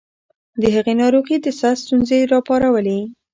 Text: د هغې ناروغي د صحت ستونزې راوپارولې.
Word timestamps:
د 0.61 0.63
هغې 0.75 0.93
ناروغي 1.01 1.37
د 1.41 1.47
صحت 1.59 1.77
ستونزې 1.83 2.19
راوپارولې. 2.31 2.99